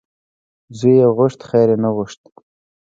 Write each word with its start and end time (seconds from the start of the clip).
ـ 0.39 0.77
زوی 0.77 0.93
یې 0.99 1.07
غوښت 1.17 1.39
خیر 1.49 1.67
یې 1.73 1.77
نه 1.83 1.89
غوښت. 1.95 2.21